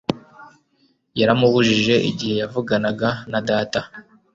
[1.19, 3.79] yaramubujije igihe yavuganaga na data